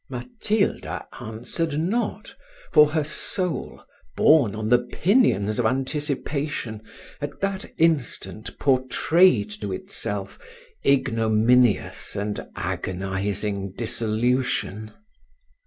[0.09, 2.33] Matilda answered not;
[2.73, 3.83] for her soul,
[4.17, 6.81] borne on the pinions of anticipation,
[7.21, 10.39] at that instant portrayed to itself
[10.83, 14.91] ignominious and agonising dissolution.